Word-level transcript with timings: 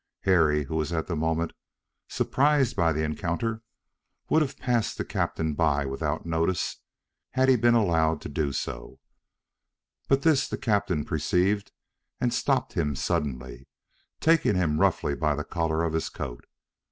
Harry, 0.21 0.63
who 0.63 0.73
was 0.75 0.91
at 0.91 1.05
the 1.05 1.15
moment 1.15 1.53
surprised 2.07 2.75
by 2.75 2.91
the 2.91 3.03
encounter, 3.03 3.61
would 4.29 4.41
have 4.41 4.57
passed 4.57 4.97
the 4.97 5.05
captain 5.05 5.53
by 5.53 5.85
without 5.85 6.25
notice, 6.25 6.77
had 7.33 7.47
he 7.47 7.55
been 7.55 7.75
allowed 7.75 8.19
to 8.19 8.27
do 8.27 8.51
so; 8.51 8.99
but 10.07 10.23
this 10.23 10.47
the 10.49 10.57
captain 10.57 11.05
perceived, 11.05 11.71
and 12.19 12.33
stopped 12.33 12.73
him 12.73 12.95
suddenly, 12.95 13.67
taking 14.19 14.55
him 14.55 14.79
roughly 14.79 15.13
by 15.13 15.35
the 15.35 15.43
collar 15.43 15.83
of 15.83 15.93
his 15.93 16.09
coat. 16.09 16.45